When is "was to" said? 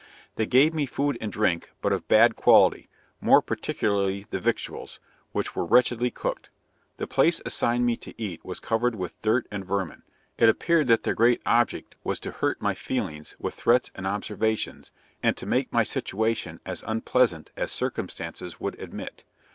12.03-12.31